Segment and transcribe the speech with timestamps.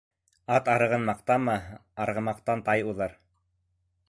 [0.53, 1.59] Ат арығын маҡтама,
[2.07, 3.19] арғымаҡтан тай уҙыр.